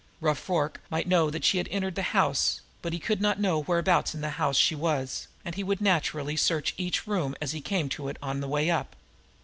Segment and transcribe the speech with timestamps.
[0.19, 4.15] Rough Rorke might know she had entered the house, but he could not know whereabouts
[4.15, 7.87] in the house she was, and he would naturally search each room as he came
[7.89, 8.95] to it on the way up.